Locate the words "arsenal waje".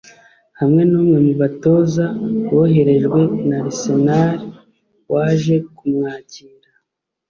3.65-5.55